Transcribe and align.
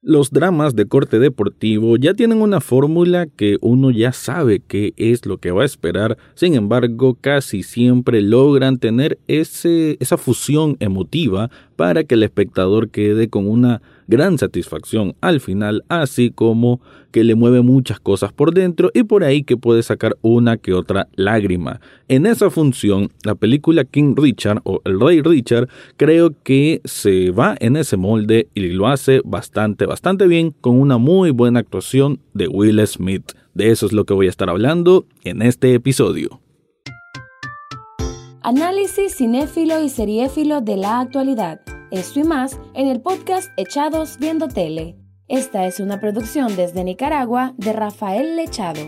Los 0.00 0.30
dramas 0.30 0.76
de 0.76 0.86
corte 0.86 1.18
deportivo 1.18 1.96
ya 1.96 2.14
tienen 2.14 2.40
una 2.40 2.60
fórmula 2.60 3.26
que 3.26 3.56
uno 3.60 3.90
ya 3.90 4.12
sabe 4.12 4.60
qué 4.60 4.94
es 4.96 5.26
lo 5.26 5.38
que 5.38 5.50
va 5.50 5.62
a 5.62 5.66
esperar, 5.66 6.16
sin 6.34 6.54
embargo 6.54 7.18
casi 7.20 7.64
siempre 7.64 8.22
logran 8.22 8.78
tener 8.78 9.18
ese, 9.26 9.96
esa 9.98 10.16
fusión 10.16 10.76
emotiva 10.78 11.50
para 11.74 12.04
que 12.04 12.14
el 12.14 12.22
espectador 12.22 12.90
quede 12.90 13.28
con 13.28 13.48
una 13.48 13.82
gran 14.08 14.38
satisfacción 14.38 15.14
al 15.20 15.40
final, 15.40 15.84
así 15.88 16.30
como 16.30 16.80
que 17.12 17.22
le 17.22 17.34
mueve 17.34 17.62
muchas 17.62 18.00
cosas 18.00 18.32
por 18.32 18.52
dentro 18.52 18.90
y 18.94 19.04
por 19.04 19.22
ahí 19.22 19.44
que 19.44 19.56
puede 19.56 19.82
sacar 19.82 20.16
una 20.22 20.56
que 20.56 20.72
otra 20.72 21.08
lágrima. 21.14 21.80
En 22.08 22.26
esa 22.26 22.50
función, 22.50 23.10
la 23.22 23.34
película 23.34 23.84
King 23.84 24.14
Richard 24.16 24.60
o 24.64 24.80
El 24.84 24.98
Rey 24.98 25.22
Richard 25.22 25.68
creo 25.96 26.34
que 26.42 26.80
se 26.84 27.30
va 27.30 27.54
en 27.60 27.76
ese 27.76 27.96
molde 27.96 28.48
y 28.54 28.68
lo 28.68 28.88
hace 28.88 29.20
bastante, 29.24 29.86
bastante 29.86 30.26
bien 30.26 30.54
con 30.60 30.80
una 30.80 30.98
muy 30.98 31.30
buena 31.30 31.60
actuación 31.60 32.20
de 32.34 32.48
Will 32.48 32.84
Smith. 32.86 33.32
De 33.54 33.70
eso 33.70 33.86
es 33.86 33.92
lo 33.92 34.04
que 34.04 34.14
voy 34.14 34.26
a 34.26 34.30
estar 34.30 34.48
hablando 34.48 35.06
en 35.24 35.42
este 35.42 35.74
episodio. 35.74 36.40
Análisis 38.42 39.16
cinéfilo 39.16 39.82
y 39.82 39.90
seriéfilo 39.90 40.60
de 40.60 40.76
la 40.76 41.00
actualidad. 41.00 41.60
Esto 41.90 42.20
y 42.20 42.24
más 42.24 42.60
en 42.74 42.86
el 42.86 43.00
podcast 43.00 43.50
Echados 43.56 44.18
Viendo 44.18 44.46
Tele. 44.46 44.98
Esta 45.26 45.66
es 45.66 45.80
una 45.80 45.98
producción 45.98 46.54
desde 46.54 46.84
Nicaragua 46.84 47.54
de 47.56 47.72
Rafael 47.72 48.36
Lechado. 48.36 48.82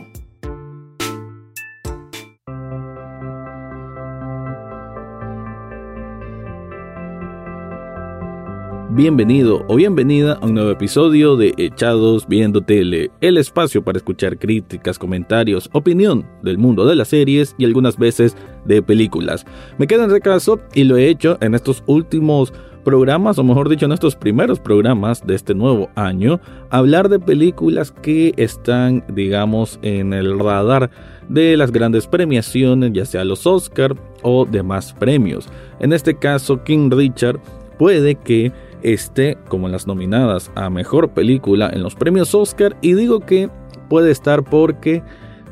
Bienvenido 8.92 9.64
o 9.68 9.76
bienvenida 9.76 10.34
a 10.34 10.44
un 10.44 10.52
nuevo 10.52 10.70
episodio 10.70 11.36
de 11.36 11.54
Echados 11.56 12.28
Viendo 12.28 12.60
Tele, 12.60 13.10
el 13.22 13.38
espacio 13.38 13.82
para 13.82 13.96
escuchar 13.96 14.38
críticas, 14.38 14.98
comentarios, 14.98 15.70
opinión 15.72 16.28
del 16.42 16.58
mundo 16.58 16.84
de 16.84 16.96
las 16.96 17.08
series 17.08 17.54
y 17.56 17.64
algunas 17.64 17.96
veces 17.96 18.36
de 18.66 18.82
películas. 18.82 19.46
Me 19.78 19.86
queda 19.86 20.04
en 20.04 20.10
recaso 20.10 20.60
y 20.74 20.84
lo 20.84 20.98
he 20.98 21.08
hecho 21.08 21.38
en 21.40 21.54
estos 21.54 21.82
últimos 21.86 22.52
programas, 22.80 23.38
o 23.38 23.44
mejor 23.44 23.68
dicho, 23.68 23.86
en 23.86 23.92
estos 23.92 24.16
primeros 24.16 24.58
programas 24.58 25.26
de 25.26 25.34
este 25.34 25.54
nuevo 25.54 25.88
año, 25.94 26.40
hablar 26.70 27.08
de 27.08 27.18
películas 27.18 27.92
que 27.92 28.32
están, 28.36 29.04
digamos, 29.12 29.78
en 29.82 30.12
el 30.12 30.38
radar 30.38 30.90
de 31.28 31.56
las 31.56 31.70
grandes 31.70 32.06
premiaciones, 32.06 32.92
ya 32.92 33.04
sea 33.04 33.24
los 33.24 33.46
Oscar 33.46 33.94
o 34.22 34.44
demás 34.44 34.94
premios. 34.98 35.48
En 35.78 35.92
este 35.92 36.16
caso, 36.16 36.64
King 36.64 36.90
Richard 36.90 37.40
puede 37.78 38.16
que 38.16 38.52
esté 38.82 39.38
como 39.48 39.68
las 39.68 39.86
nominadas 39.86 40.50
a 40.54 40.70
mejor 40.70 41.10
película 41.10 41.70
en 41.72 41.82
los 41.82 41.94
premios 41.94 42.34
Oscar 42.34 42.76
y 42.80 42.94
digo 42.94 43.20
que 43.20 43.50
puede 43.88 44.10
estar 44.10 44.42
porque 44.42 45.02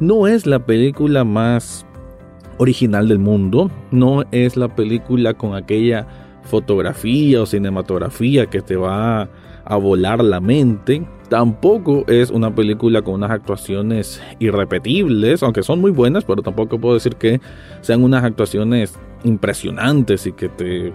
no 0.00 0.26
es 0.26 0.46
la 0.46 0.64
película 0.64 1.24
más 1.24 1.84
original 2.58 3.08
del 3.08 3.18
mundo, 3.18 3.70
no 3.90 4.24
es 4.32 4.56
la 4.56 4.74
película 4.74 5.34
con 5.34 5.54
aquella 5.54 6.06
fotografía 6.48 7.42
o 7.42 7.46
cinematografía 7.46 8.46
que 8.46 8.60
te 8.60 8.76
va 8.76 9.28
a 9.64 9.76
volar 9.76 10.24
la 10.24 10.40
mente. 10.40 11.06
Tampoco 11.28 12.04
es 12.08 12.30
una 12.30 12.54
película 12.54 13.02
con 13.02 13.14
unas 13.14 13.30
actuaciones 13.30 14.20
irrepetibles, 14.38 15.42
aunque 15.42 15.62
son 15.62 15.80
muy 15.80 15.90
buenas, 15.90 16.24
pero 16.24 16.42
tampoco 16.42 16.80
puedo 16.80 16.94
decir 16.94 17.16
que 17.16 17.40
sean 17.82 18.02
unas 18.02 18.24
actuaciones 18.24 18.98
impresionantes 19.24 20.26
y 20.26 20.32
que 20.32 20.48
te 20.48 20.92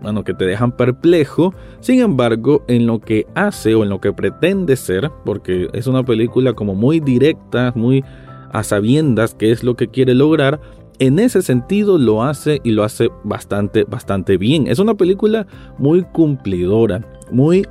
bueno, 0.00 0.24
que 0.24 0.34
te 0.34 0.44
dejan 0.44 0.72
perplejo. 0.72 1.54
Sin 1.80 2.00
embargo, 2.00 2.64
en 2.68 2.86
lo 2.86 3.00
que 3.00 3.26
hace 3.34 3.74
o 3.74 3.82
en 3.82 3.88
lo 3.88 4.00
que 4.00 4.12
pretende 4.12 4.76
ser, 4.76 5.10
porque 5.24 5.68
es 5.72 5.86
una 5.86 6.04
película 6.04 6.52
como 6.52 6.74
muy 6.74 7.00
directa, 7.00 7.72
muy 7.74 8.04
a 8.52 8.62
sabiendas 8.62 9.34
qué 9.34 9.50
es 9.52 9.64
lo 9.64 9.74
que 9.76 9.88
quiere 9.88 10.14
lograr, 10.14 10.60
en 10.98 11.18
ese 11.18 11.42
sentido 11.42 11.98
lo 11.98 12.22
hace 12.22 12.60
y 12.64 12.70
lo 12.70 12.84
hace 12.84 13.10
bastante, 13.24 13.84
bastante 13.84 14.36
bien. 14.36 14.66
Es 14.66 14.78
una 14.78 14.94
película 14.94 15.46
muy 15.78 16.02
cumplidora, 16.02 17.02
muy, 17.30 17.66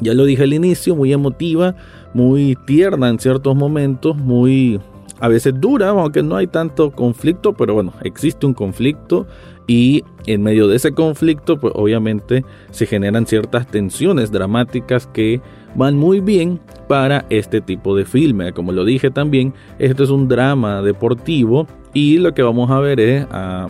ya 0.00 0.14
lo 0.14 0.24
dije 0.24 0.44
al 0.44 0.54
inicio, 0.54 0.94
muy 0.94 1.12
emotiva, 1.12 1.74
muy 2.14 2.56
tierna 2.66 3.08
en 3.08 3.18
ciertos 3.18 3.56
momentos, 3.56 4.16
muy 4.16 4.80
a 5.20 5.28
veces 5.28 5.54
dura, 5.60 5.90
aunque 5.90 6.22
no 6.22 6.36
hay 6.36 6.48
tanto 6.48 6.90
conflicto, 6.90 7.52
pero 7.52 7.74
bueno, 7.74 7.92
existe 8.02 8.44
un 8.44 8.54
conflicto 8.54 9.26
y 9.68 10.02
en 10.26 10.42
medio 10.42 10.66
de 10.66 10.76
ese 10.76 10.92
conflicto, 10.92 11.58
pues 11.60 11.72
obviamente 11.76 12.44
se 12.72 12.86
generan 12.86 13.26
ciertas 13.26 13.68
tensiones 13.68 14.32
dramáticas 14.32 15.06
que 15.06 15.40
van 15.74 15.96
muy 15.96 16.20
bien 16.20 16.60
para 16.88 17.24
este 17.30 17.60
tipo 17.60 17.96
de 17.96 18.04
filme. 18.04 18.52
Como 18.52 18.72
lo 18.72 18.84
dije 18.84 19.10
también, 19.10 19.54
esto 19.78 20.04
es 20.04 20.10
un 20.10 20.28
drama 20.28 20.82
deportivo 20.82 21.66
y 21.94 22.18
lo 22.18 22.34
que 22.34 22.42
vamos 22.42 22.70
a 22.70 22.78
ver 22.80 23.00
es 23.00 23.26
a 23.30 23.68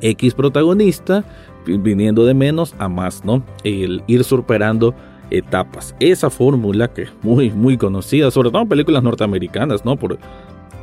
X 0.00 0.34
protagonista 0.34 1.24
viniendo 1.66 2.24
de 2.24 2.34
menos 2.34 2.74
a 2.78 2.88
más, 2.88 3.24
¿no? 3.24 3.42
El 3.64 4.02
ir 4.06 4.22
superando 4.24 4.94
etapas. 5.30 5.94
Esa 5.98 6.30
fórmula 6.30 6.88
que 6.88 7.02
es 7.02 7.12
muy, 7.22 7.50
muy 7.50 7.76
conocida, 7.76 8.30
sobre 8.30 8.50
todo 8.50 8.62
en 8.62 8.68
películas 8.68 9.02
norteamericanas, 9.02 9.84
¿no? 9.84 9.96
Por, 9.96 10.18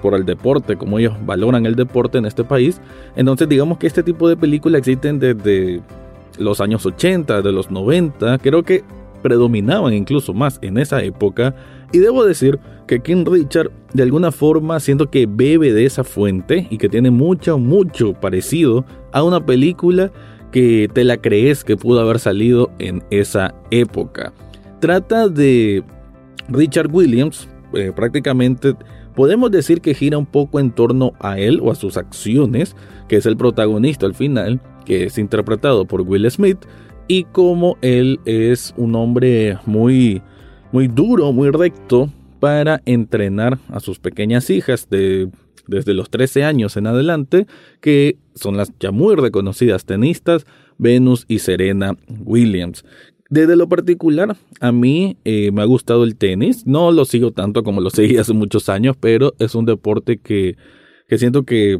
por 0.01 0.15
el 0.15 0.25
deporte, 0.25 0.75
como 0.75 0.99
ellos 0.99 1.13
valoran 1.25 1.65
el 1.65 1.75
deporte 1.75 2.17
en 2.17 2.25
este 2.25 2.43
país. 2.43 2.81
Entonces, 3.15 3.47
digamos 3.47 3.77
que 3.77 3.87
este 3.87 4.03
tipo 4.03 4.27
de 4.27 4.35
películas 4.35 4.79
existen 4.79 5.19
desde 5.19 5.81
los 6.37 6.59
años 6.59 6.85
80, 6.85 7.41
de 7.41 7.51
los 7.51 7.71
90. 7.71 8.39
Creo 8.39 8.63
que 8.63 8.83
predominaban 9.23 9.94
incluso 9.94 10.34
más 10.34 10.59
en 10.61 10.78
esa 10.78 11.01
época 11.01 11.56
y 11.91 11.97
debo 11.97 12.23
decir 12.23 12.59
que 12.88 13.01
King 13.01 13.25
Richard 13.25 13.72
de 13.94 14.03
alguna 14.03 14.31
forma 14.31 14.79
siento 14.79 15.09
que 15.09 15.25
bebe 15.25 15.73
de 15.73 15.85
esa 15.85 16.03
fuente 16.03 16.67
y 16.69 16.78
que 16.78 16.89
tiene 16.89 17.09
mucho, 17.09 17.57
mucho 17.57 18.13
parecido 18.13 18.85
a 19.11 19.23
una 19.23 19.44
película 19.44 20.11
que 20.51 20.88
te 20.94 21.03
la 21.03 21.17
crees 21.17 21.63
que 21.63 21.78
pudo 21.78 22.01
haber 22.01 22.19
salido 22.19 22.72
en 22.78 23.03
esa 23.09 23.56
época. 23.72 24.34
Trata 24.79 25.28
de 25.28 25.84
Richard 26.50 26.94
Williams, 26.94 27.47
eh, 27.73 27.91
prácticamente 27.95 28.75
podemos 29.16 29.50
decir 29.51 29.81
que 29.81 29.94
gira 29.94 30.17
un 30.17 30.25
poco 30.25 30.59
en 30.59 30.72
torno 30.72 31.13
a 31.19 31.40
él 31.40 31.59
o 31.61 31.72
a 31.72 31.75
sus 31.75 31.97
acciones, 31.97 32.75
que 33.07 33.17
es 33.17 33.25
el 33.25 33.38
protagonista 33.38 34.05
al 34.05 34.13
final, 34.13 34.61
que 34.85 35.05
es 35.05 35.17
interpretado 35.17 35.85
por 35.85 36.01
Will 36.01 36.29
Smith, 36.29 36.59
y 37.08 37.25
como 37.25 37.78
él 37.81 38.19
es 38.25 38.74
un 38.78 38.96
hombre 38.96 39.58
muy, 39.66 40.22
muy 40.72 40.88
duro, 40.88 41.31
muy 41.31 41.50
recto 41.50 42.09
para 42.40 42.81
entrenar 42.86 43.59
a 43.69 43.80
sus 43.80 44.00
pequeñas 44.00 44.50
hijas 44.50 44.90
de 44.90 45.30
desde 45.68 45.94
los 45.94 46.09
13 46.09 46.44
años 46.44 46.78
en 46.78 46.88
adelante, 46.88 47.47
que 47.80 48.18
son 48.36 48.58
las 48.58 48.72
ya 48.80 48.91
muy 48.91 49.16
reconocidas 49.16 49.86
tenistas 49.86 50.46
Venus 50.78 51.25
y 51.28 51.40
Serena 51.40 51.96
Williams. 52.25 52.84
Desde 53.30 53.56
lo 53.56 53.68
particular, 53.68 54.35
a 54.59 54.72
mí 54.72 55.18
eh, 55.24 55.52
me 55.52 55.62
ha 55.62 55.66
gustado 55.66 56.03
el 56.03 56.16
tenis. 56.16 56.68
No 56.68 56.91
lo 56.91 57.06
sigo 57.06 57.31
tanto 57.31 57.64
como 57.64 57.81
lo 57.81 57.90
seguí 57.90 58.18
hace 58.18 58.34
muchos 58.34 58.70
años, 58.70 58.96
pero 59.00 59.34
es 59.40 59.56
un 59.56 59.66
deporte 59.66 60.18
que, 60.18 60.58
que 61.08 61.18
siento 61.18 61.44
que 61.44 61.80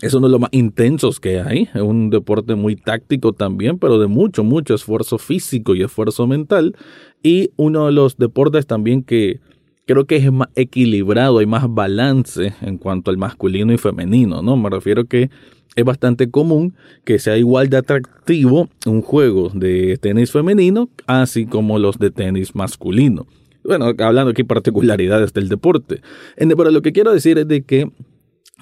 es 0.00 0.14
uno 0.14 0.28
de 0.28 0.32
los 0.32 0.40
más 0.40 0.50
intensos 0.52 1.20
que 1.20 1.40
hay, 1.40 1.68
es 1.74 1.82
un 1.82 2.10
deporte 2.10 2.54
muy 2.54 2.76
táctico 2.76 3.32
también, 3.32 3.78
pero 3.78 3.98
de 3.98 4.06
mucho, 4.06 4.44
mucho 4.44 4.74
esfuerzo 4.74 5.18
físico 5.18 5.74
y 5.74 5.82
esfuerzo 5.82 6.26
mental. 6.26 6.76
Y 7.22 7.50
uno 7.56 7.86
de 7.86 7.92
los 7.92 8.16
deportes 8.16 8.66
también 8.66 9.02
que 9.02 9.40
creo 9.86 10.04
que 10.04 10.16
es 10.16 10.30
más 10.30 10.48
equilibrado, 10.54 11.38
hay 11.38 11.46
más 11.46 11.64
balance 11.68 12.54
en 12.60 12.78
cuanto 12.78 13.10
al 13.10 13.16
masculino 13.16 13.72
y 13.72 13.78
femenino, 13.78 14.42
¿no? 14.42 14.56
Me 14.56 14.70
refiero 14.70 15.06
que 15.06 15.30
es 15.74 15.84
bastante 15.84 16.30
común 16.30 16.74
que 17.04 17.18
sea 17.18 17.36
igual 17.36 17.68
de 17.68 17.78
atractivo 17.78 18.68
un 18.86 19.02
juego 19.02 19.50
de 19.54 19.96
tenis 19.96 20.30
femenino, 20.30 20.90
así 21.06 21.46
como 21.46 21.78
los 21.78 21.98
de 21.98 22.10
tenis 22.10 22.54
masculino. 22.54 23.26
Bueno, 23.64 23.86
hablando 23.98 24.30
aquí 24.30 24.44
particularidades 24.44 25.32
del 25.32 25.48
deporte. 25.48 26.00
Pero 26.36 26.70
lo 26.70 26.82
que 26.82 26.92
quiero 26.92 27.12
decir 27.12 27.38
es 27.38 27.48
de 27.48 27.62
que 27.62 27.90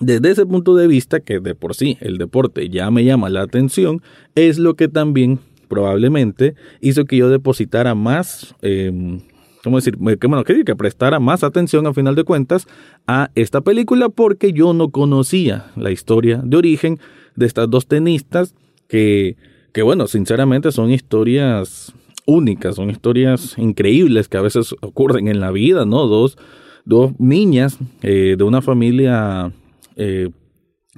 desde 0.00 0.31
ese 0.31 0.46
punto 0.46 0.75
de 0.75 0.87
vista, 0.87 1.20
que 1.20 1.40
de 1.40 1.54
por 1.54 1.75
sí 1.75 1.96
el 2.00 2.19
deporte 2.19 2.69
ya 2.69 2.90
me 2.90 3.04
llama 3.04 3.31
la 3.31 3.43
atención, 3.43 4.02
es 4.34 4.58
lo 4.58 4.75
que 4.75 4.88
también 4.88 5.40
probablemente 5.69 6.54
hizo 6.81 7.04
que 7.04 7.16
yo 7.16 7.28
depositara 7.28 7.94
más, 7.94 8.54
eh, 8.62 9.20
¿cómo 9.64 9.76
decir? 9.76 9.96
Que, 10.20 10.26
bueno, 10.26 10.44
que, 10.44 10.64
que 10.64 10.76
prestara 10.76 11.19
más 11.19 11.43
atención 11.43 11.87
a 11.87 11.94
final 11.94 12.14
de 12.14 12.25
cuentas 12.25 12.66
a 13.06 13.31
esta 13.34 13.62
película 13.62 14.08
porque 14.08 14.52
yo 14.52 14.75
no 14.75 14.90
conocía 14.90 15.66
la 15.76 15.90
historia 15.90 16.40
de 16.44 16.56
origen 16.56 16.98
de 17.34 17.46
estas 17.46 17.69
dos 17.70 17.87
tenistas 17.87 18.54
que, 18.88 19.37
que 19.72 19.82
bueno, 19.82 20.06
sinceramente 20.06 20.72
son 20.72 20.90
historias 20.90 21.93
únicas, 22.26 22.76
son 22.76 22.90
historias 22.90 23.56
increíbles 23.56 24.28
que 24.28 24.37
a 24.37 24.43
veces 24.43 24.75
ocurren 24.81 25.28
en 25.28 25.40
la 25.40 25.50
vida, 25.50 25.84
¿no? 25.84 26.06
Dos, 26.06 26.37
dos 26.84 27.19
niñas 27.19 27.78
eh, 28.02 28.34
de 28.37 28.44
una 28.44 28.62
familia 28.62 29.52
eh, 29.96 30.31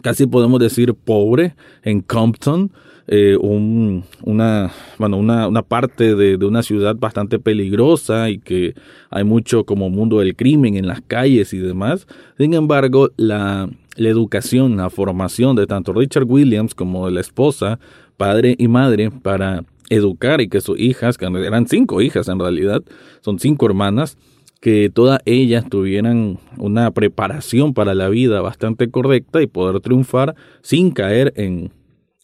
casi 0.03 0.27
podemos 0.27 0.61
decir 0.61 0.95
pobre 0.95 1.55
en 1.83 2.01
Compton, 2.01 2.71
eh, 3.11 3.39
un, 3.41 4.05
una, 4.23 4.71
bueno, 4.99 5.17
una, 5.17 5.49
una 5.49 5.63
parte 5.63 6.15
de, 6.15 6.37
de, 6.37 6.45
una 6.45 6.63
ciudad 6.63 6.95
bastante 6.95 7.39
peligrosa 7.39 8.29
y 8.29 8.39
que 8.39 8.75
hay 9.09 9.25
mucho 9.25 9.65
como 9.65 9.89
mundo 9.89 10.19
del 10.19 10.37
crimen 10.37 10.77
en 10.77 10.87
las 10.87 11.01
calles 11.01 11.55
y 11.55 11.59
demás. 11.59 12.07
Sin 12.37 12.53
embargo, 12.53 13.09
la, 13.17 13.71
la 13.97 14.09
educación, 14.09 14.77
la 14.77 14.91
formación 14.91 15.57
de 15.57 15.67
tanto 15.67 15.95
Richard 15.95 16.25
Williams 16.25 16.75
como 16.75 17.07
de 17.07 17.13
la 17.13 17.21
esposa, 17.21 17.81
padre 18.19 18.55
y 18.59 18.69
madre, 18.69 19.11
para 19.11 19.65
educar 19.89 20.43
y 20.43 20.49
que 20.49 20.61
sus 20.61 20.79
hijas, 20.79 21.17
que 21.17 21.25
eran 21.25 21.67
cinco 21.67 22.03
hijas 22.03 22.29
en 22.29 22.39
realidad, 22.39 22.83
son 23.23 23.39
cinco 23.39 23.65
hermanas, 23.65 24.19
que 24.61 24.91
todas 24.93 25.21
ellas 25.25 25.65
tuvieran 25.69 26.39
una 26.57 26.91
preparación 26.91 27.75
para 27.75 27.95
la 27.95 28.09
vida 28.09 28.41
bastante 28.41 28.91
correcta 28.91 29.41
y 29.41 29.47
poder 29.47 29.81
triunfar 29.81 30.35
sin 30.63 30.91
caer 30.91 31.33
en, 31.37 31.73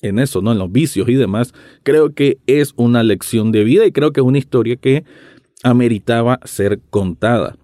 en 0.02 0.19
eso, 0.19 0.42
¿no? 0.42 0.52
En 0.52 0.58
los 0.58 0.72
vicios 0.72 1.08
y 1.08 1.14
demás, 1.14 1.54
creo 1.82 2.12
que 2.12 2.38
es 2.46 2.72
una 2.76 3.02
lección 3.02 3.52
de 3.52 3.64
vida 3.64 3.86
y 3.86 3.92
creo 3.92 4.12
que 4.12 4.20
es 4.20 4.26
una 4.26 4.38
historia 4.38 4.76
que 4.76 5.04
ameritaba 5.62 6.40
ser 6.44 6.81
contada. 6.90 7.56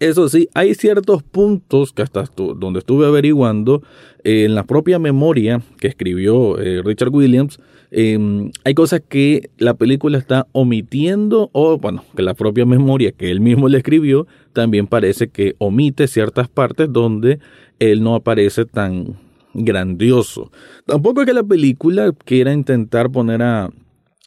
Eso 0.00 0.28
sí, 0.28 0.48
hay 0.54 0.74
ciertos 0.74 1.22
puntos 1.22 1.92
que 1.92 2.02
hasta 2.02 2.24
donde 2.34 2.80
estuve 2.80 3.06
averiguando 3.06 3.82
eh, 4.24 4.44
en 4.44 4.54
la 4.54 4.64
propia 4.64 4.98
memoria 4.98 5.62
que 5.78 5.88
escribió 5.88 6.58
eh, 6.58 6.82
Richard 6.82 7.10
Williams, 7.10 7.60
em, 7.90 8.50
hay 8.64 8.74
cosas 8.74 9.02
que 9.08 9.50
la 9.58 9.74
película 9.74 10.18
está 10.18 10.46
omitiendo 10.52 11.50
o 11.52 11.78
bueno, 11.78 12.04
que 12.16 12.22
la 12.22 12.34
propia 12.34 12.66
memoria 12.66 13.12
que 13.12 13.30
él 13.30 13.40
mismo 13.40 13.68
le 13.68 13.78
escribió 13.78 14.26
también 14.52 14.86
parece 14.86 15.28
que 15.28 15.54
omite 15.58 16.08
ciertas 16.08 16.48
partes 16.48 16.92
donde 16.92 17.38
él 17.78 18.02
no 18.02 18.14
aparece 18.14 18.64
tan 18.64 19.16
grandioso. 19.54 20.50
Tampoco 20.86 21.20
es 21.20 21.26
que 21.26 21.32
la 21.32 21.44
película 21.44 22.12
quiera 22.24 22.52
intentar 22.52 23.10
poner 23.10 23.42
a, 23.42 23.70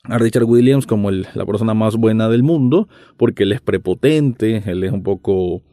a 0.07 0.18
Richard 0.18 0.45
Williams 0.45 0.86
como 0.86 1.12
la 1.12 1.45
persona 1.45 1.74
más 1.74 1.95
buena 1.95 2.30
del 2.30 2.44
mundo, 2.44 2.88
porque 3.18 3.44
él 3.44 3.51
es 3.51 3.62
prepotente, 3.62 4.63
él 4.65 4.83
es 4.83 4.92
un 4.92 5.04
poco 5.04 5.63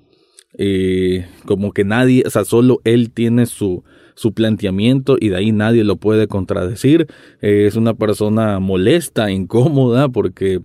eh, 0.57 1.27
como 1.47 1.73
que 1.73 1.85
nadie, 1.85 2.23
o 2.27 2.31
sea, 2.31 2.45
solo 2.45 2.81
él 2.85 3.11
tiene 3.11 3.47
su, 3.47 3.85
su 4.15 4.33
planteamiento 4.33 5.17
y 5.21 5.29
de 5.29 5.37
ahí 5.37 5.53
nadie 5.53 5.85
lo 5.85 5.97
puede 5.97 6.29
contradecir. 6.29 7.07
Es 7.41 7.77
una 7.77 7.95
persona 7.95 8.61
molesta, 8.61 9.31
incómoda, 9.31 10.09
porque 10.09 10.61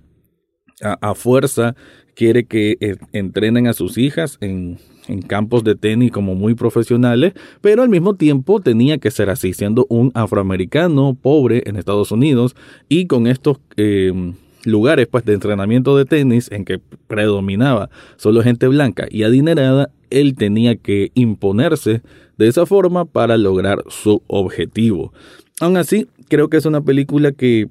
a, 0.82 1.16
fuerza 1.16 1.76
quiere 2.16 2.46
que 2.46 2.78
eh, 2.80 2.96
entrenen 3.12 3.68
a 3.68 3.74
sus 3.74 3.98
hijas 3.98 4.38
en, 4.42 4.78
en 5.10 5.22
campos 5.22 5.64
de 5.64 5.76
tenis 5.76 6.12
como 6.12 6.36
muy 6.36 6.54
profesionales, 6.54 7.34
pero 7.62 7.82
al 7.82 7.90
mismo 7.90 8.16
tiempo 8.16 8.62
tenía 8.62 8.98
que 9.00 9.12
ser 9.12 9.30
así, 9.30 9.54
siendo 9.54 9.86
un 9.90 10.12
afroamericano 10.14 11.18
pobre 11.20 11.64
en 11.66 11.76
Estados 11.76 12.12
Unidos 12.12 12.56
y 12.88 13.08
con 13.08 13.28
estos 13.28 13.58
eh, 13.76 14.34
lugares 14.64 15.08
pues 15.08 15.26
de 15.26 15.34
entrenamiento 15.34 15.98
de 15.98 16.06
tenis 16.06 16.50
en 16.52 16.66
que 16.66 16.80
predominaba 17.08 17.90
solo 18.18 18.44
gente 18.44 18.68
blanca 18.68 19.08
y 19.10 19.24
adinerada, 19.24 19.90
él 20.10 20.36
tenía 20.36 20.76
que 20.76 21.12
imponerse 21.16 22.02
de 22.38 22.48
esa 22.48 22.66
forma 22.66 23.06
para 23.06 23.38
lograr 23.38 23.84
su 23.90 24.22
objetivo. 24.28 25.14
Aún 25.60 25.78
así, 25.78 26.08
creo 26.30 26.50
que 26.50 26.58
es 26.58 26.66
una 26.66 26.82
película 26.82 27.32
que 27.32 27.68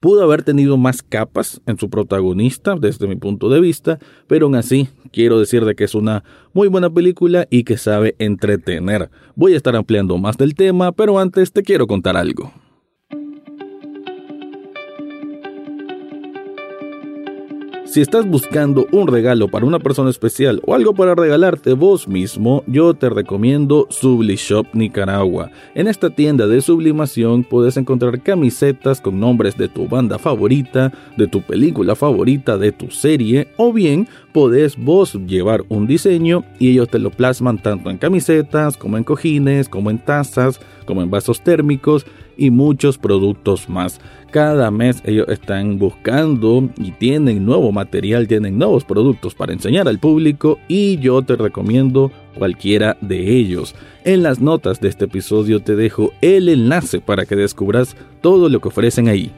Pudo 0.00 0.22
haber 0.22 0.42
tenido 0.42 0.78
más 0.78 1.02
capas 1.02 1.60
en 1.66 1.78
su 1.78 1.90
protagonista 1.90 2.74
desde 2.74 3.06
mi 3.06 3.16
punto 3.16 3.50
de 3.50 3.60
vista, 3.60 3.98
pero 4.26 4.46
aún 4.46 4.54
así 4.54 4.88
quiero 5.12 5.38
decir 5.38 5.66
de 5.66 5.74
que 5.74 5.84
es 5.84 5.94
una 5.94 6.24
muy 6.54 6.68
buena 6.68 6.88
película 6.88 7.46
y 7.50 7.64
que 7.64 7.76
sabe 7.76 8.16
entretener. 8.18 9.10
Voy 9.34 9.52
a 9.52 9.58
estar 9.58 9.76
ampliando 9.76 10.16
más 10.16 10.38
del 10.38 10.54
tema, 10.54 10.92
pero 10.92 11.18
antes 11.18 11.52
te 11.52 11.62
quiero 11.62 11.86
contar 11.86 12.16
algo. 12.16 12.50
Si 17.90 18.00
estás 18.00 18.24
buscando 18.24 18.86
un 18.92 19.08
regalo 19.08 19.48
para 19.48 19.66
una 19.66 19.80
persona 19.80 20.10
especial 20.10 20.62
o 20.64 20.76
algo 20.76 20.94
para 20.94 21.16
regalarte 21.16 21.72
vos 21.72 22.06
mismo, 22.06 22.62
yo 22.68 22.94
te 22.94 23.10
recomiendo 23.10 23.88
Sublishop 23.90 24.68
Nicaragua. 24.74 25.50
En 25.74 25.88
esta 25.88 26.08
tienda 26.08 26.46
de 26.46 26.60
sublimación 26.60 27.42
puedes 27.42 27.76
encontrar 27.76 28.22
camisetas 28.22 29.00
con 29.00 29.18
nombres 29.18 29.56
de 29.56 29.66
tu 29.66 29.88
banda 29.88 30.20
favorita, 30.20 30.92
de 31.16 31.26
tu 31.26 31.42
película 31.42 31.96
favorita, 31.96 32.56
de 32.56 32.70
tu 32.70 32.92
serie, 32.92 33.48
o 33.56 33.72
bien 33.72 34.06
podés 34.32 34.76
vos 34.76 35.14
llevar 35.26 35.64
un 35.68 35.88
diseño 35.88 36.44
y 36.60 36.70
ellos 36.70 36.90
te 36.90 37.00
lo 37.00 37.10
plasman 37.10 37.60
tanto 37.60 37.90
en 37.90 37.98
camisetas 37.98 38.76
como 38.76 38.98
en 38.98 39.02
cojines, 39.02 39.68
como 39.68 39.90
en 39.90 39.98
tazas, 39.98 40.60
como 40.86 41.02
en 41.02 41.10
vasos 41.10 41.40
térmicos 41.40 42.06
y 42.40 42.50
muchos 42.50 42.96
productos 42.96 43.68
más. 43.68 44.00
Cada 44.30 44.70
mes 44.70 45.02
ellos 45.04 45.26
están 45.28 45.78
buscando 45.78 46.68
y 46.78 46.90
tienen 46.92 47.44
nuevo 47.44 47.70
material, 47.70 48.26
tienen 48.26 48.58
nuevos 48.58 48.84
productos 48.84 49.34
para 49.34 49.52
enseñar 49.52 49.86
al 49.86 49.98
público 49.98 50.58
y 50.66 50.96
yo 50.98 51.20
te 51.20 51.36
recomiendo 51.36 52.10
cualquiera 52.38 52.96
de 53.02 53.36
ellos. 53.36 53.74
En 54.04 54.22
las 54.22 54.40
notas 54.40 54.80
de 54.80 54.88
este 54.88 55.04
episodio 55.04 55.60
te 55.60 55.76
dejo 55.76 56.12
el 56.22 56.48
enlace 56.48 57.00
para 57.00 57.26
que 57.26 57.36
descubras 57.36 57.94
todo 58.22 58.48
lo 58.48 58.60
que 58.60 58.68
ofrecen 58.68 59.08
ahí. 59.08 59.30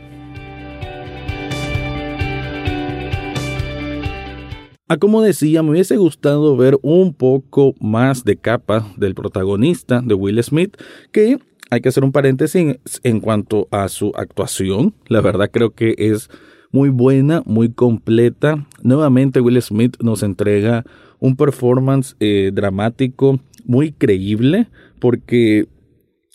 Ah, 4.93 4.99
como 4.99 5.23
decía, 5.23 5.63
me 5.63 5.71
hubiese 5.71 5.97
gustado 5.97 6.55
ver 6.55 6.79
un 6.83 7.15
poco 7.15 7.75
más 7.81 8.25
de 8.25 8.37
capa 8.37 8.87
del 8.97 9.15
protagonista 9.15 10.03
de 10.03 10.13
Will 10.13 10.43
Smith, 10.45 10.77
que 11.11 11.39
hay 11.73 11.81
que 11.81 11.89
hacer 11.89 12.05
un 12.05 12.13
paréntesis 12.13 12.77
en, 13.03 13.21
cuanto 13.21 13.67
a 13.71 13.89
su 13.89 14.13
actuación. 14.15 14.95
La 15.07 15.23
verdad 15.23 15.49
creo 15.51 15.71
que 15.71 15.95
es 15.97 16.29
muy 16.71 16.91
buena, 16.91 17.43
muy 17.47 17.71
completa. 17.71 18.67
Nuevamente 18.83 19.41
Will 19.41 19.61
Smith 19.63 19.97
nos 20.03 20.23
entrega 20.23 20.85
un 21.19 21.35
performance 21.35 22.15
eh, 22.21 22.51
dramático 22.53 23.41
muy 23.65 23.91
creíble 23.91 24.69
porque 25.01 25.67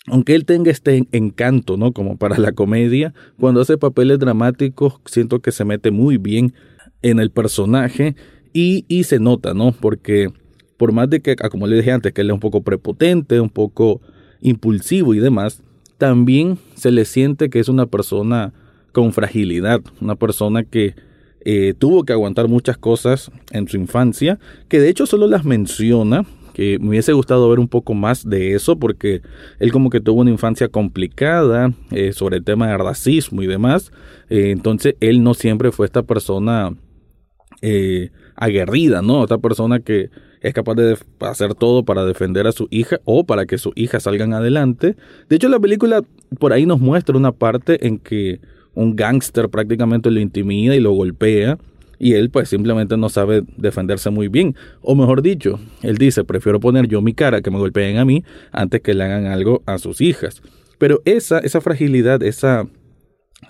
aunque 0.08 0.34
él 0.34 0.44
tenga 0.44 0.72
este 0.72 1.06
encanto, 1.12 1.76
¿no? 1.76 1.92
Como 1.92 2.16
para 2.16 2.36
la 2.36 2.50
comedia, 2.50 3.14
cuando 3.38 3.60
hace 3.60 3.78
papeles 3.78 4.18
dramáticos 4.18 5.00
siento 5.04 5.38
que 5.38 5.52
se 5.52 5.64
mete 5.64 5.92
muy 5.92 6.16
bien 6.16 6.52
en 7.02 7.20
el 7.20 7.30
personaje 7.30 8.16
y, 8.52 8.86
y 8.88 9.04
se 9.04 9.20
nota, 9.20 9.54
¿no? 9.54 9.70
Porque 9.70 10.32
por 10.76 10.90
más 10.90 11.08
de 11.08 11.20
que, 11.20 11.36
como 11.36 11.68
le 11.68 11.76
dije 11.76 11.92
antes, 11.92 12.12
que 12.12 12.22
él 12.22 12.30
es 12.30 12.34
un 12.34 12.40
poco 12.40 12.62
prepotente, 12.62 13.40
un 13.40 13.50
poco 13.50 14.00
impulsivo 14.40 15.14
y 15.14 15.18
demás, 15.18 15.62
también 15.98 16.58
se 16.74 16.90
le 16.90 17.04
siente 17.04 17.50
que 17.50 17.58
es 17.58 17.68
una 17.68 17.86
persona 17.86 18.52
con 18.92 19.12
fragilidad, 19.12 19.80
una 20.00 20.14
persona 20.14 20.64
que 20.64 20.94
eh, 21.44 21.74
tuvo 21.78 22.04
que 22.04 22.12
aguantar 22.12 22.48
muchas 22.48 22.78
cosas 22.78 23.30
en 23.52 23.68
su 23.68 23.76
infancia, 23.76 24.38
que 24.68 24.80
de 24.80 24.88
hecho 24.88 25.06
solo 25.06 25.26
las 25.26 25.44
menciona, 25.44 26.24
que 26.54 26.78
me 26.80 26.88
hubiese 26.88 27.12
gustado 27.12 27.48
ver 27.48 27.60
un 27.60 27.68
poco 27.68 27.94
más 27.94 28.28
de 28.28 28.54
eso, 28.54 28.78
porque 28.78 29.22
él 29.60 29.70
como 29.70 29.90
que 29.90 30.00
tuvo 30.00 30.20
una 30.20 30.30
infancia 30.30 30.68
complicada 30.68 31.72
eh, 31.90 32.12
sobre 32.12 32.38
el 32.38 32.44
tema 32.44 32.68
de 32.68 32.78
racismo 32.78 33.42
y 33.42 33.46
demás, 33.46 33.92
eh, 34.28 34.50
entonces 34.50 34.94
él 35.00 35.22
no 35.22 35.34
siempre 35.34 35.72
fue 35.72 35.86
esta 35.86 36.02
persona 36.02 36.74
aguerrida, 38.36 39.02
¿no? 39.02 39.24
Esta 39.24 39.38
persona 39.38 39.80
que 39.80 40.10
es 40.40 40.54
capaz 40.54 40.74
de 40.74 40.96
hacer 41.20 41.54
todo 41.54 41.84
para 41.84 42.04
defender 42.04 42.46
a 42.46 42.52
su 42.52 42.68
hija 42.70 43.00
o 43.04 43.24
para 43.24 43.46
que 43.46 43.58
su 43.58 43.72
hija 43.74 44.00
salgan 44.00 44.32
adelante. 44.32 44.96
De 45.28 45.36
hecho, 45.36 45.48
la 45.48 45.60
película 45.60 46.02
por 46.38 46.52
ahí 46.52 46.66
nos 46.66 46.80
muestra 46.80 47.16
una 47.16 47.32
parte 47.32 47.86
en 47.86 47.98
que 47.98 48.40
un 48.74 48.96
gángster 48.96 49.48
prácticamente 49.48 50.10
lo 50.10 50.20
intimida 50.20 50.76
y 50.76 50.80
lo 50.80 50.92
golpea 50.92 51.58
y 51.98 52.12
él 52.14 52.30
pues 52.30 52.48
simplemente 52.48 52.96
no 52.96 53.08
sabe 53.08 53.42
defenderse 53.56 54.10
muy 54.10 54.28
bien. 54.28 54.54
O 54.80 54.94
mejor 54.94 55.22
dicho, 55.22 55.58
él 55.82 55.98
dice, 55.98 56.24
prefiero 56.24 56.60
poner 56.60 56.86
yo 56.86 57.02
mi 57.02 57.12
cara 57.12 57.42
que 57.42 57.50
me 57.50 57.58
golpeen 57.58 57.98
a 57.98 58.04
mí 58.04 58.24
antes 58.52 58.80
que 58.80 58.94
le 58.94 59.04
hagan 59.04 59.26
algo 59.26 59.62
a 59.66 59.78
sus 59.78 60.00
hijas. 60.00 60.42
Pero 60.78 61.00
esa, 61.04 61.40
esa 61.40 61.60
fragilidad, 61.60 62.22
esa, 62.22 62.68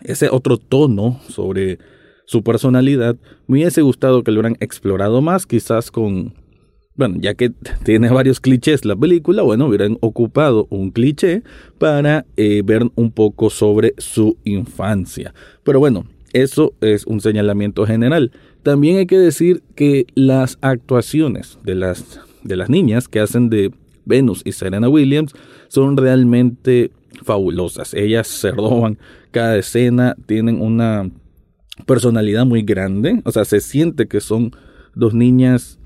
ese 0.02 0.28
otro 0.30 0.57
tono 0.57 1.21
sobre 1.28 1.78
su 2.25 2.42
personalidad, 2.42 3.16
me 3.47 3.59
hubiese 3.59 3.83
gustado 3.83 4.23
que 4.23 4.30
lo 4.30 4.40
hubieran 4.40 4.57
explorado 4.61 5.21
más, 5.21 5.47
quizás 5.47 5.90
con 5.90 6.35
bueno, 6.99 7.17
ya 7.21 7.35
que 7.35 7.52
tiene 7.85 8.11
varios 8.11 8.40
clichés 8.40 8.85
la 8.85 8.97
película, 8.97 9.43
bueno, 9.43 9.69
hubieran 9.69 9.97
ocupado 10.00 10.67
un 10.69 10.90
cliché 10.90 11.43
para 11.78 12.26
eh, 12.37 12.62
ver 12.64 12.90
un 12.97 13.12
poco 13.12 13.50
sobre 13.50 13.95
su 13.99 14.37
infancia. 14.43 15.33
Pero 15.62 15.78
bueno, 15.78 16.07
eso 16.33 16.75
es 16.81 17.07
un 17.07 17.21
señalamiento 17.21 17.87
general. 17.87 18.33
También 18.64 18.97
hay 18.97 19.07
que 19.07 19.19
decir 19.19 19.62
que 19.76 20.07
las 20.17 20.59
actuaciones 20.61 21.59
de 21.62 21.76
las, 21.76 22.21
de 22.43 22.57
las 22.57 22.69
niñas 22.69 23.07
que 23.07 23.21
hacen 23.21 23.49
de 23.49 23.71
Venus 24.05 24.43
y 24.45 24.50
Serena 24.50 24.88
Williams 24.88 25.33
son 25.69 25.97
realmente 25.97 26.90
fabulosas. 27.23 27.95
Ellas 27.95 28.26
se 28.26 28.50
roban 28.50 28.99
cada 29.31 29.57
escena, 29.57 30.17
tienen 30.26 30.61
una 30.61 31.09
personalidad 31.87 32.45
muy 32.45 32.62
grande, 32.62 33.23
o 33.25 33.31
sea, 33.31 33.45
se 33.45 33.61
siente 33.61 34.09
que 34.09 34.21
son 34.21 34.50
dos 34.97 35.14
niñas 35.14 35.78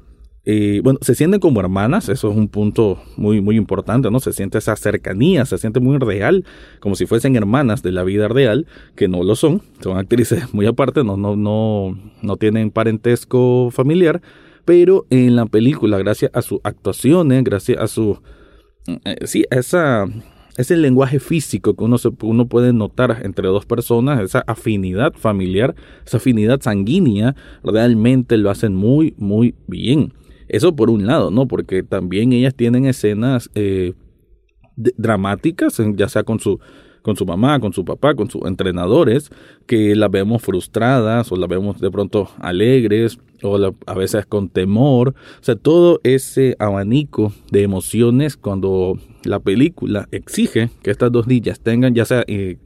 eh, 0.45 0.81
bueno, 0.83 0.99
se 1.03 1.15
sienten 1.15 1.39
como 1.39 1.61
hermanas, 1.61 2.09
eso 2.09 2.31
es 2.31 2.37
un 2.37 2.49
punto 2.49 3.01
muy, 3.17 3.41
muy 3.41 3.57
importante, 3.57 4.11
¿no? 4.11 4.19
Se 4.19 4.33
siente 4.33 4.59
esa 4.59 4.75
cercanía, 4.75 5.45
se 5.45 5.57
siente 5.57 5.79
muy 5.79 5.99
real, 5.99 6.45
como 6.81 6.97
si 6.97 7.07
fuesen 7.07 7.37
hermanas 7.37 7.83
de 7.83 7.93
la 7.93 8.03
vida 8.03 8.27
real, 8.27 8.67
que 8.97 9.07
no 9.07 9.23
lo 9.23 9.37
son, 9.37 9.63
son 9.81 9.99
actrices 9.99 10.53
muy 10.53 10.67
aparte, 10.67 11.05
no, 11.05 11.17
no, 11.17 11.37
no, 11.37 11.97
no 12.23 12.37
tienen 12.39 12.73
parentesco 12.73 13.71
familiar, 13.71 14.21
pero 14.65 15.07
en 15.11 15.37
la 15.37 15.47
película, 15.47 15.99
gracias 15.99 16.33
a 16.35 16.43
sus 16.43 16.61
actuaciones, 16.65 17.45
gracias 17.45 17.79
a 17.79 17.87
su, 17.87 18.19
eh, 19.05 19.19
sí, 19.27 19.45
esa, 19.51 20.07
ese 20.57 20.77
lenguaje 20.77 21.21
físico 21.21 21.75
que 21.75 21.85
uno, 21.85 21.99
se, 21.99 22.11
uno 22.21 22.47
puede 22.47 22.73
notar 22.73 23.21
entre 23.23 23.47
dos 23.47 23.65
personas, 23.65 24.21
esa 24.21 24.41
afinidad 24.49 25.13
familiar, 25.15 25.77
esa 26.05 26.17
afinidad 26.17 26.61
sanguínea, 26.61 27.37
realmente 27.63 28.37
lo 28.39 28.51
hacen 28.51 28.75
muy, 28.75 29.15
muy 29.19 29.55
bien. 29.69 30.13
Eso 30.49 30.75
por 30.75 30.91
un 30.91 31.07
lado, 31.07 31.31
¿no? 31.31 31.47
Porque 31.47 31.83
también 31.83 32.33
ellas 32.33 32.55
tienen 32.55 32.85
escenas 32.87 33.51
eh, 33.55 33.95
dramáticas, 34.77 35.81
ya 35.97 36.09
sea 36.09 36.23
con 36.25 36.41
su, 36.41 36.59
con 37.03 37.17
su 37.17 37.27
mamá, 37.27 37.61
con 37.61 37.73
su 37.73 37.85
papá, 37.85 38.15
con 38.15 38.31
sus 38.31 38.43
entrenadores, 38.47 39.31
que 39.67 39.95
las 39.97 40.11
vemos 40.11 40.43
frustradas 40.43 41.31
o 41.33 41.37
las 41.37 41.49
vemos 41.49 41.81
de 41.81 41.91
pronto 41.91 42.31
alegres 42.39 43.19
o 43.43 43.59
a 43.87 43.95
veces 43.95 44.27
con 44.27 44.49
temor. 44.49 45.11
O 45.11 45.45
sea, 45.45 45.57
todo 45.57 46.01
ese 46.05 46.57
abanico 46.59 47.33
de 47.51 47.63
emociones 47.63 48.37
cuando 48.37 48.99
la 49.25 49.41
película 49.41 50.09
exige 50.11 50.71
que 50.83 50.91
estas 50.91 51.13
dos 51.13 51.27
niñas 51.27 51.61
tengan 51.61 51.95
ya 51.95 52.05
sea... 52.05 52.25
Eh, 52.27 52.59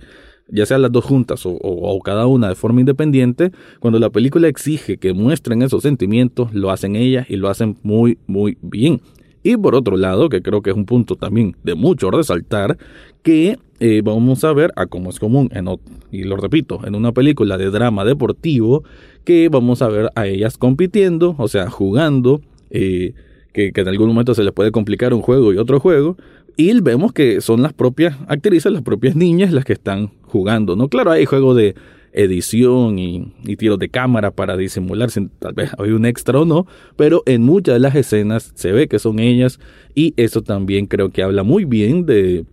ya 0.48 0.66
sea 0.66 0.78
las 0.78 0.92
dos 0.92 1.04
juntas 1.04 1.42
o, 1.44 2.00
cada 2.04 2.26
una 2.26 2.48
de 2.48 2.54
forma 2.54 2.80
independiente, 2.80 3.52
cuando 3.80 3.98
la 3.98 4.10
película 4.10 4.48
exige 4.48 4.98
que 4.98 5.12
muestren 5.12 5.62
esos 5.62 5.82
sentimientos, 5.82 6.54
lo 6.54 6.70
hacen 6.70 6.96
ellas 6.96 7.26
y 7.28 7.36
lo 7.36 7.48
hacen 7.48 7.76
muy, 7.82 8.18
muy 8.26 8.58
bien. 8.62 9.00
Y 9.42 9.56
por 9.56 9.74
otro 9.74 9.96
lado, 9.96 10.28
que 10.28 10.42
creo 10.42 10.62
que 10.62 10.70
es 10.70 10.76
un 10.76 10.86
punto 10.86 11.14
también 11.16 11.56
de 11.62 11.74
mucho 11.74 12.10
resaltar, 12.10 12.78
que 13.22 13.58
eh, 13.78 14.02
vamos 14.04 14.42
a 14.44 14.52
ver, 14.52 14.72
a 14.76 14.86
como 14.86 15.10
es 15.10 15.20
común, 15.20 15.50
en, 15.52 15.68
y 16.10 16.24
lo 16.24 16.36
repito, 16.36 16.80
en 16.84 16.94
una 16.94 17.12
película 17.12 17.58
de 17.58 17.70
drama 17.70 18.04
deportivo, 18.04 18.84
que 19.24 19.48
vamos 19.48 19.82
a 19.82 19.88
ver 19.88 20.10
a 20.14 20.26
ellas 20.26 20.58
compitiendo, 20.58 21.34
o 21.38 21.48
sea, 21.48 21.70
jugando, 21.70 22.40
eh, 22.70 23.14
que, 23.52 23.72
en 23.74 23.88
algún 23.88 24.08
momento 24.08 24.34
se 24.34 24.44
les 24.44 24.52
puede 24.52 24.70
complicar 24.70 25.14
un 25.14 25.22
juego 25.22 25.52
y 25.52 25.58
otro 25.58 25.80
juego, 25.80 26.16
y 26.56 26.80
vemos 26.80 27.12
que 27.12 27.40
son 27.40 27.62
las 27.62 27.72
propias 27.72 28.16
actrices, 28.28 28.72
las 28.72 28.82
propias 28.82 29.14
niñas 29.14 29.52
las 29.52 29.64
que 29.64 29.74
están 29.74 30.10
jugando, 30.22 30.74
¿no? 30.74 30.88
Claro, 30.88 31.10
hay 31.10 31.26
juego 31.26 31.54
de 31.54 31.74
edición 32.12 32.98
y, 32.98 33.32
tiros 33.58 33.78
de 33.78 33.90
cámara 33.90 34.30
para 34.30 34.56
disimular 34.56 35.10
si 35.10 35.28
tal 35.38 35.52
vez 35.52 35.70
hay 35.78 35.90
un 35.90 36.06
extra 36.06 36.40
o 36.40 36.44
no, 36.46 36.66
pero 36.96 37.22
en 37.26 37.42
muchas 37.42 37.74
de 37.74 37.80
las 37.80 37.94
escenas 37.94 38.52
se 38.54 38.72
ve 38.72 38.88
que 38.88 38.98
son 38.98 39.18
ellas 39.18 39.60
y 39.94 40.14
eso 40.16 40.42
también 40.42 40.86
creo 40.86 41.10
que 41.10 41.22
habla 41.22 41.42
muy 41.42 41.66
bien 41.66 42.06
de, 42.06 42.46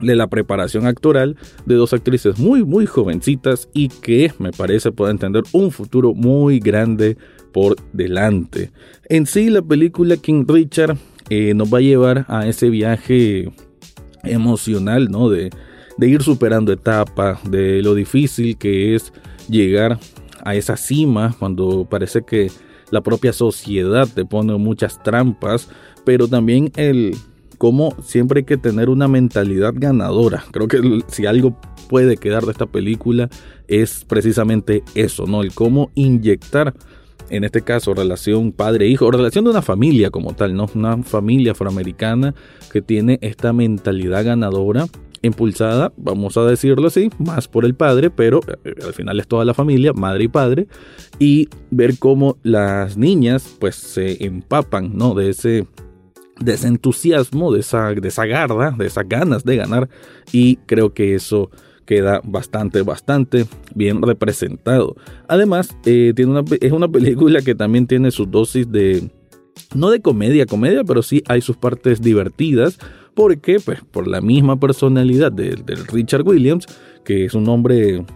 de 0.00 0.16
la 0.16 0.28
preparación 0.28 0.86
actoral 0.86 1.36
de 1.66 1.74
dos 1.74 1.92
actrices 1.92 2.38
muy 2.38 2.64
muy 2.64 2.86
jovencitas 2.86 3.68
y 3.74 3.88
que 3.88 4.32
me 4.38 4.52
parece 4.52 4.92
pueden 4.92 5.18
tener 5.18 5.42
un 5.52 5.72
futuro 5.72 6.14
muy 6.14 6.60
grande 6.60 7.16
por 7.52 7.76
delante. 7.92 8.70
En 9.08 9.26
sí 9.26 9.50
la 9.50 9.62
película 9.62 10.16
King 10.16 10.44
Richard 10.46 10.96
eh, 11.34 11.54
nos 11.54 11.72
va 11.72 11.78
a 11.78 11.80
llevar 11.80 12.26
a 12.28 12.46
ese 12.46 12.68
viaje 12.68 13.50
emocional, 14.22 15.10
¿no? 15.10 15.30
De, 15.30 15.48
de 15.96 16.08
ir 16.08 16.22
superando 16.22 16.74
etapas, 16.74 17.38
de 17.50 17.80
lo 17.80 17.94
difícil 17.94 18.58
que 18.58 18.94
es 18.94 19.14
llegar 19.48 19.98
a 20.44 20.54
esa 20.56 20.76
cima 20.76 21.34
cuando 21.38 21.86
parece 21.88 22.20
que 22.20 22.50
la 22.90 23.00
propia 23.00 23.32
sociedad 23.32 24.06
te 24.14 24.26
pone 24.26 24.54
muchas 24.58 25.02
trampas, 25.02 25.70
pero 26.04 26.28
también 26.28 26.70
el 26.76 27.16
cómo 27.56 27.96
siempre 28.02 28.40
hay 28.40 28.44
que 28.44 28.58
tener 28.58 28.90
una 28.90 29.08
mentalidad 29.08 29.72
ganadora. 29.74 30.44
Creo 30.50 30.68
que 30.68 31.00
si 31.06 31.24
algo 31.24 31.58
puede 31.88 32.18
quedar 32.18 32.44
de 32.44 32.52
esta 32.52 32.66
película 32.66 33.30
es 33.68 34.04
precisamente 34.04 34.82
eso, 34.94 35.26
¿no? 35.26 35.42
El 35.42 35.54
cómo 35.54 35.90
inyectar 35.94 36.74
en 37.30 37.44
este 37.44 37.62
caso 37.62 37.94
relación 37.94 38.52
padre-hijo, 38.52 39.06
o 39.06 39.10
relación 39.10 39.44
de 39.44 39.50
una 39.50 39.62
familia 39.62 40.10
como 40.10 40.34
tal, 40.34 40.54
¿no? 40.54 40.66
Una 40.74 41.02
familia 41.02 41.52
afroamericana 41.52 42.34
que 42.70 42.82
tiene 42.82 43.18
esta 43.22 43.52
mentalidad 43.52 44.24
ganadora 44.24 44.86
impulsada, 45.22 45.92
vamos 45.96 46.36
a 46.36 46.44
decirlo 46.44 46.88
así, 46.88 47.10
más 47.18 47.48
por 47.48 47.64
el 47.64 47.74
padre, 47.74 48.10
pero 48.10 48.40
eh, 48.64 48.74
al 48.84 48.92
final 48.92 49.18
es 49.20 49.26
toda 49.26 49.44
la 49.44 49.54
familia, 49.54 49.92
madre 49.92 50.24
y 50.24 50.28
padre, 50.28 50.66
y 51.18 51.48
ver 51.70 51.98
cómo 51.98 52.38
las 52.42 52.96
niñas 52.96 53.56
pues 53.58 53.76
se 53.76 54.24
empapan, 54.24 54.96
¿no? 54.96 55.14
De 55.14 55.30
ese, 55.30 55.66
entusiasmo, 56.64 57.52
de 57.52 57.60
esa, 57.60 57.92
de 57.92 58.08
esa 58.08 58.26
garda, 58.26 58.74
de 58.76 58.86
esas 58.86 59.08
ganas 59.08 59.44
de 59.44 59.56
ganar, 59.56 59.88
y 60.32 60.56
creo 60.56 60.92
que 60.92 61.14
eso 61.14 61.50
queda 61.92 62.22
bastante, 62.24 62.80
bastante 62.80 63.44
bien 63.74 64.00
representado. 64.00 64.96
Además, 65.28 65.76
eh, 65.84 66.14
tiene 66.16 66.30
una, 66.30 66.44
es 66.58 66.72
una 66.72 66.88
película 66.88 67.42
que 67.42 67.54
también 67.54 67.86
tiene 67.86 68.10
su 68.10 68.24
dosis 68.24 68.70
de, 68.72 69.10
no 69.74 69.90
de 69.90 70.00
comedia, 70.00 70.46
comedia, 70.46 70.84
pero 70.84 71.02
sí 71.02 71.22
hay 71.28 71.42
sus 71.42 71.58
partes 71.58 72.00
divertidas, 72.00 72.78
porque 73.14 73.58
pues 73.62 73.80
por 73.90 74.08
la 74.08 74.22
misma 74.22 74.58
personalidad 74.58 75.30
de, 75.32 75.54
Richard 75.92 76.26
Williams, 76.26 76.64
que 77.04 77.26
es 77.26 77.34
un 77.34 77.46
hombre, 77.50 78.06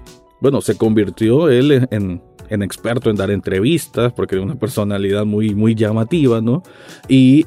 bueno, 0.41 0.63
se 0.63 0.79
convirtió 0.79 1.51
él 1.51 1.87
en, 1.91 2.23
experto 2.49 3.11
en 3.11 3.17
dar 3.17 3.31
entrevistas, 3.31 4.11
porque 4.15 4.37
es 4.37 4.43
una 4.43 4.55
personalidad 4.59 5.27
muy, 5.27 5.55
muy 5.55 5.75
llamativa, 5.75 6.41
¿no? 6.41 6.63
Y 7.11 7.45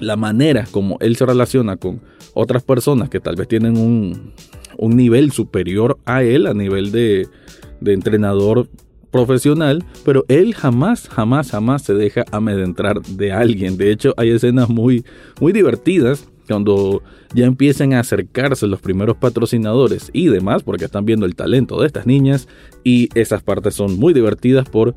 la 0.00 0.16
manera 0.16 0.66
como 0.72 0.96
él 1.00 1.14
se 1.14 1.26
relaciona 1.26 1.76
con 1.76 2.00
otras 2.34 2.64
personas 2.64 3.08
que 3.08 3.20
tal 3.20 3.36
vez 3.36 3.46
tienen 3.46 3.78
un, 3.78 4.34
un 4.78 4.96
nivel 4.96 5.32
superior 5.32 5.98
a 6.04 6.22
él, 6.22 6.46
a 6.46 6.54
nivel 6.54 6.92
de, 6.92 7.28
de 7.80 7.92
entrenador 7.92 8.68
profesional, 9.10 9.84
pero 10.04 10.24
él 10.28 10.54
jamás, 10.54 11.08
jamás, 11.08 11.50
jamás 11.50 11.82
se 11.82 11.94
deja 11.94 12.24
amedrentar 12.32 13.00
de 13.02 13.32
alguien. 13.32 13.78
De 13.78 13.90
hecho, 13.90 14.12
hay 14.16 14.30
escenas 14.30 14.68
muy, 14.68 15.04
muy 15.40 15.52
divertidas 15.52 16.28
cuando 16.46 17.02
ya 17.34 17.46
empiecen 17.46 17.94
a 17.94 18.00
acercarse 18.00 18.66
los 18.66 18.80
primeros 18.80 19.16
patrocinadores 19.16 20.10
y 20.12 20.28
demás, 20.28 20.62
porque 20.62 20.84
están 20.84 21.04
viendo 21.04 21.26
el 21.26 21.34
talento 21.34 21.80
de 21.80 21.86
estas 21.86 22.06
niñas 22.06 22.48
y 22.84 23.08
esas 23.14 23.42
partes 23.42 23.74
son 23.74 23.98
muy 23.98 24.12
divertidas 24.12 24.68
por 24.68 24.94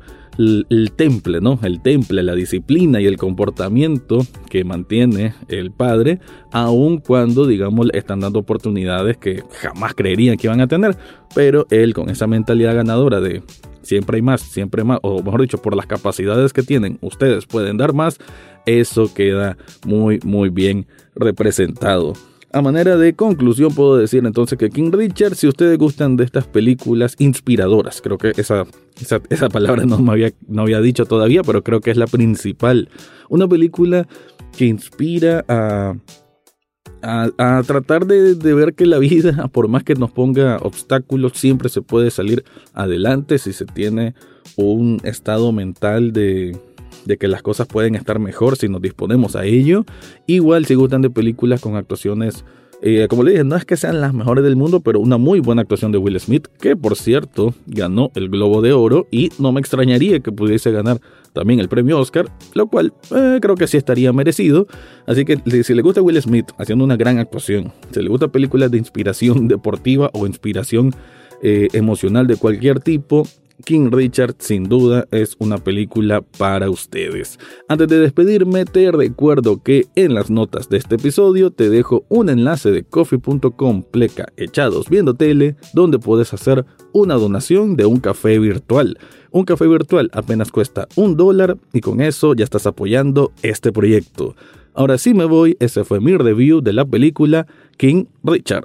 el, 0.68 0.92
temple, 0.96 1.40
¿no? 1.40 1.58
El 1.62 1.82
temple, 1.82 2.22
la 2.22 2.34
disciplina 2.34 3.00
y 3.00 3.06
el 3.06 3.16
comportamiento 3.16 4.26
que 4.48 4.64
mantiene 4.64 5.34
el 5.48 5.70
padre, 5.70 6.20
aun 6.50 6.98
cuando, 6.98 7.46
digamos, 7.46 7.86
le 7.86 7.98
están 7.98 8.20
dando 8.20 8.38
oportunidades 8.38 9.18
que 9.18 9.42
jamás 9.60 9.94
creerían 9.94 10.36
que 10.36 10.46
iban 10.46 10.60
a 10.60 10.66
tener, 10.66 10.96
pero 11.34 11.66
él 11.70 11.92
con 11.94 12.08
esa 12.08 12.26
mentalidad 12.26 12.74
ganadora 12.74 13.20
de 13.20 13.42
siempre 13.82 14.16
hay 14.16 14.22
más, 14.22 14.40
siempre 14.40 14.84
más, 14.84 14.98
o 15.02 15.22
mejor 15.22 15.42
dicho, 15.42 15.58
por 15.58 15.76
las 15.76 15.86
capacidades 15.86 16.52
que 16.52 16.62
tienen, 16.62 16.98
ustedes 17.02 17.46
pueden 17.46 17.76
dar 17.76 17.92
más, 17.92 18.18
eso 18.66 19.12
queda 19.12 19.56
muy, 19.84 20.20
muy 20.24 20.48
bien 20.48 20.86
representado. 21.14 22.14
A 22.52 22.62
manera 22.62 22.96
de 22.96 23.14
conclusión 23.14 23.72
puedo 23.72 23.96
decir 23.96 24.26
entonces 24.26 24.58
que 24.58 24.70
King 24.70 24.90
Richard, 24.90 25.36
si 25.36 25.46
ustedes 25.46 25.78
gustan 25.78 26.16
de 26.16 26.24
estas 26.24 26.48
películas 26.48 27.14
inspiradoras, 27.18 28.00
creo 28.00 28.18
que 28.18 28.32
esa, 28.36 28.64
esa, 29.30 29.48
palabra 29.48 29.84
no 29.86 29.98
me 29.98 30.10
había, 30.10 30.32
no 30.48 30.62
había 30.62 30.80
dicho 30.80 31.06
todavía, 31.06 31.44
pero 31.44 31.62
creo 31.62 31.80
que 31.80 31.92
es 31.92 31.96
la 31.96 32.08
principal. 32.08 32.88
Una 33.28 33.46
película 33.46 34.08
que 34.56 34.64
inspira 34.64 35.44
a, 35.46 35.94
a, 37.02 37.62
tratar 37.64 38.06
de, 38.06 38.34
de, 38.34 38.54
ver 38.54 38.74
que 38.74 38.86
la 38.86 38.98
vida, 38.98 39.46
por 39.52 39.68
más 39.68 39.84
que 39.84 39.94
nos 39.94 40.10
ponga 40.10 40.56
obstáculos, 40.56 41.34
siempre 41.36 41.68
se 41.68 41.82
puede 41.82 42.10
salir 42.10 42.44
adelante 42.74 43.38
si 43.38 43.52
se 43.52 43.64
tiene 43.64 44.14
un 44.56 45.00
estado 45.04 45.52
mental 45.52 46.12
de, 46.12 46.58
de 47.04 47.16
que 47.16 47.28
las 47.28 47.42
cosas 47.42 47.66
pueden 47.66 47.94
estar 47.94 48.18
mejor 48.18 48.56
si 48.56 48.68
nos 48.68 48.82
disponemos 48.82 49.36
a 49.36 49.44
ello. 49.44 49.84
Igual 50.26 50.66
si 50.66 50.74
gustan 50.74 51.02
de 51.02 51.10
películas 51.10 51.60
con 51.60 51.76
actuaciones, 51.76 52.44
eh, 52.82 53.06
como 53.10 53.24
le 53.24 53.32
dije, 53.32 53.44
no 53.44 53.56
es 53.56 53.64
que 53.64 53.76
sean 53.76 54.00
las 54.00 54.14
mejores 54.14 54.42
del 54.42 54.56
mundo, 54.56 54.80
pero 54.80 55.00
una 55.00 55.18
muy 55.18 55.40
buena 55.40 55.62
actuación 55.62 55.92
de 55.92 55.98
Will 55.98 56.18
Smith, 56.18 56.48
que 56.60 56.76
por 56.76 56.96
cierto 56.96 57.54
ganó 57.66 58.10
el 58.14 58.30
Globo 58.30 58.62
de 58.62 58.72
Oro 58.72 59.06
y 59.10 59.30
no 59.38 59.52
me 59.52 59.60
extrañaría 59.60 60.20
que 60.20 60.32
pudiese 60.32 60.70
ganar 60.70 61.00
también 61.34 61.60
el 61.60 61.68
premio 61.68 61.98
Oscar, 61.98 62.28
lo 62.54 62.68
cual 62.68 62.92
eh, 63.14 63.38
creo 63.40 63.54
que 63.54 63.66
sí 63.66 63.76
estaría 63.76 64.12
merecido. 64.12 64.66
Así 65.06 65.24
que 65.24 65.38
si 65.62 65.74
le 65.74 65.82
gusta 65.82 66.00
Will 66.00 66.20
Smith 66.22 66.46
haciendo 66.58 66.84
una 66.84 66.96
gran 66.96 67.18
actuación, 67.18 67.72
si 67.90 68.02
le 68.02 68.08
gusta 68.08 68.28
películas 68.28 68.70
de 68.70 68.78
inspiración 68.78 69.46
deportiva 69.48 70.10
o 70.14 70.26
inspiración 70.26 70.94
eh, 71.42 71.68
emocional 71.72 72.26
de 72.26 72.36
cualquier 72.36 72.80
tipo, 72.80 73.26
King 73.60 73.90
Richard 73.90 74.36
sin 74.38 74.64
duda 74.64 75.06
es 75.10 75.36
una 75.38 75.58
película 75.58 76.22
para 76.22 76.70
ustedes. 76.70 77.38
Antes 77.68 77.88
de 77.88 77.98
despedirme 77.98 78.64
te 78.64 78.90
recuerdo 78.90 79.62
que 79.62 79.86
en 79.94 80.14
las 80.14 80.30
notas 80.30 80.68
de 80.68 80.78
este 80.78 80.96
episodio 80.96 81.50
te 81.50 81.68
dejo 81.70 82.04
un 82.08 82.28
enlace 82.28 82.70
de 82.70 82.82
coffee.com 82.82 83.82
pleca 83.82 84.32
echados 84.36 84.88
viendo 84.88 85.14
tele 85.14 85.56
donde 85.72 85.98
puedes 85.98 86.32
hacer 86.32 86.64
una 86.92 87.14
donación 87.14 87.76
de 87.76 87.86
un 87.86 88.00
café 88.00 88.38
virtual. 88.38 88.98
Un 89.30 89.44
café 89.44 89.66
virtual 89.66 90.10
apenas 90.12 90.50
cuesta 90.50 90.88
un 90.96 91.16
dólar 91.16 91.56
y 91.72 91.80
con 91.80 92.00
eso 92.00 92.34
ya 92.34 92.44
estás 92.44 92.66
apoyando 92.66 93.32
este 93.42 93.72
proyecto. 93.72 94.34
Ahora 94.74 94.98
sí 94.98 95.14
me 95.14 95.24
voy, 95.24 95.56
ese 95.60 95.84
fue 95.84 96.00
mi 96.00 96.16
review 96.16 96.60
de 96.60 96.72
la 96.72 96.84
película 96.84 97.46
King 97.76 98.06
Richard. 98.22 98.64